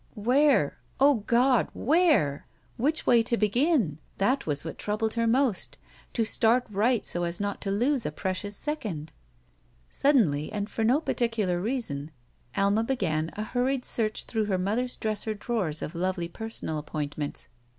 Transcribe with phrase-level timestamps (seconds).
[0.15, 0.79] Where?
[0.99, 1.67] O God!
[1.75, 2.47] Where?
[2.75, 3.99] Which way to begin?
[4.17, 5.77] That was what troubled her most.
[6.13, 9.13] To start right so as not to lose a precious second.
[9.91, 12.09] Suddenly, and for no particular reason.
[12.57, 17.47] Alma began a hurried search through her mother's dresser drawers of lovely personal appointments.